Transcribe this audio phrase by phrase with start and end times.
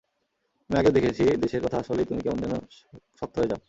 [0.69, 2.53] আমি আগেও দেখেছি দেশের কথা আসলেই তুমি কেমন যেন
[3.19, 3.59] শক্ত হয়ে যাও।